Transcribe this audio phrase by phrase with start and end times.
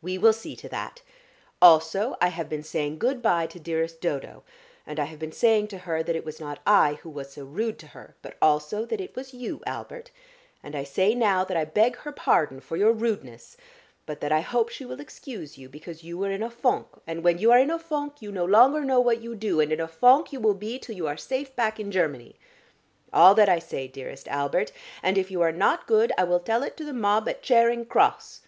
[0.00, 1.02] "We will see to that.
[1.60, 4.44] Also, I have been saying good bye to dearest Dodo,
[4.86, 7.44] and I have been saying to her that it was not I who was so
[7.44, 10.12] rude to her, but also that it was you, Albert.
[10.62, 13.56] And I say now that I beg her pardon for your rudeness,
[14.06, 17.24] but that I hope she will excuse you because you were in a fonk, and
[17.24, 19.80] when you are in a fonk, you no longer know what you do, and in
[19.80, 22.36] a fonk you will be till you are safe back in Germany.
[23.12, 24.70] All that I say, dearest Albert,
[25.02, 27.86] and if you are not good I will tell it to the mob at Charing
[27.86, 28.42] Cross.